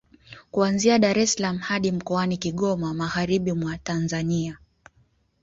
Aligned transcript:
Kuanzia 0.53 0.97
Dar 0.99 1.17
es 1.19 1.33
salaam 1.33 1.57
hadi 1.57 1.91
mkoani 1.91 2.37
Kigoma 2.37 2.93
magharibi 2.93 3.53
mwa 3.53 3.77
Tanzania 3.77 4.57